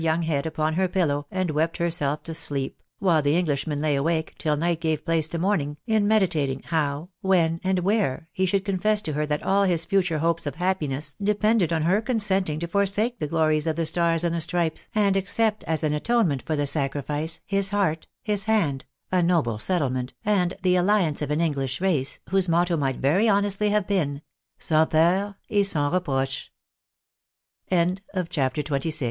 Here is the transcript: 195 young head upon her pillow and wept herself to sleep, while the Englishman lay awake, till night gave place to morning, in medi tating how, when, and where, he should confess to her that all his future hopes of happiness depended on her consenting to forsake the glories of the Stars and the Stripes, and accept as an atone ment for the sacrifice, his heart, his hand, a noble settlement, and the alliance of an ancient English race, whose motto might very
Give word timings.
195 0.03 0.25
young 0.25 0.35
head 0.35 0.47
upon 0.47 0.73
her 0.73 0.87
pillow 0.87 1.27
and 1.29 1.51
wept 1.51 1.77
herself 1.77 2.23
to 2.23 2.33
sleep, 2.33 2.81
while 2.97 3.21
the 3.21 3.37
Englishman 3.37 3.79
lay 3.79 3.95
awake, 3.95 4.33
till 4.39 4.57
night 4.57 4.81
gave 4.81 5.05
place 5.05 5.27
to 5.27 5.37
morning, 5.37 5.77
in 5.85 6.07
medi 6.07 6.25
tating 6.27 6.65
how, 6.65 7.09
when, 7.21 7.61
and 7.63 7.77
where, 7.77 8.27
he 8.33 8.43
should 8.47 8.65
confess 8.65 8.99
to 8.99 9.13
her 9.13 9.27
that 9.27 9.43
all 9.43 9.63
his 9.65 9.85
future 9.85 10.17
hopes 10.17 10.47
of 10.47 10.55
happiness 10.55 11.15
depended 11.21 11.71
on 11.71 11.83
her 11.83 12.01
consenting 12.01 12.59
to 12.59 12.67
forsake 12.67 13.19
the 13.19 13.27
glories 13.27 13.67
of 13.67 13.75
the 13.75 13.85
Stars 13.85 14.23
and 14.23 14.33
the 14.33 14.41
Stripes, 14.41 14.89
and 14.95 15.15
accept 15.15 15.63
as 15.65 15.83
an 15.83 15.93
atone 15.93 16.27
ment 16.29 16.41
for 16.41 16.55
the 16.55 16.65
sacrifice, 16.65 17.39
his 17.45 17.69
heart, 17.69 18.07
his 18.23 18.45
hand, 18.45 18.85
a 19.11 19.21
noble 19.21 19.59
settlement, 19.59 20.15
and 20.25 20.55
the 20.63 20.75
alliance 20.75 21.21
of 21.21 21.29
an 21.29 21.39
ancient 21.41 21.45
English 21.45 21.79
race, 21.79 22.19
whose 22.29 22.49
motto 22.49 22.75
might 22.75 22.97
very 22.97 23.29